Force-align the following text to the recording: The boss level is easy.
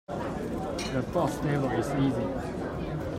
The 0.93 1.05
boss 1.13 1.37
level 1.43 1.69
is 1.73 1.87
easy. 1.91 3.05